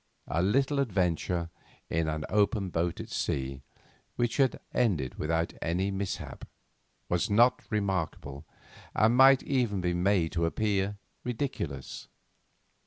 A 0.27 0.41
little 0.41 0.79
adventure 0.79 1.51
in 1.87 2.07
an 2.07 2.25
open 2.27 2.69
boat 2.71 2.99
at 2.99 3.09
sea 3.11 3.61
which 4.15 4.37
had 4.37 4.59
ended 4.73 5.19
without 5.19 5.53
any 5.61 5.91
mishap, 5.91 6.43
was 7.07 7.29
not 7.29 7.61
remarkable, 7.69 8.43
and 8.95 9.15
might 9.15 9.43
even 9.43 9.79
be 9.79 9.93
made 9.93 10.31
to 10.31 10.45
appear 10.45 10.97
ridiculous. 11.23 12.07